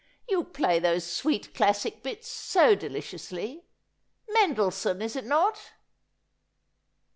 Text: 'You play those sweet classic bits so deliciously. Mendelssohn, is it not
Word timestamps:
'You 0.31 0.45
play 0.45 0.79
those 0.79 1.03
sweet 1.05 1.53
classic 1.53 2.01
bits 2.01 2.27
so 2.27 2.73
deliciously. 2.73 3.67
Mendelssohn, 4.29 4.99
is 4.99 5.15
it 5.15 5.25
not 5.25 5.73